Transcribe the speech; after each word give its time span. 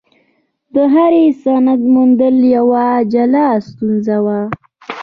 د 0.75 0.75
هر 0.93 1.13
سند 1.43 1.81
موندل 1.93 2.35
یوه 2.55 2.85
جلا 3.13 3.47
ستونزه 3.67 4.17
وه. 4.25 4.39